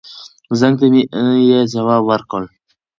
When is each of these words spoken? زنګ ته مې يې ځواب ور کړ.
زنګ 0.59 0.75
ته 0.79 0.85
مې 0.93 1.01
يې 1.49 1.59
ځواب 1.73 2.01
ور 2.09 2.21
کړ. 2.31 2.43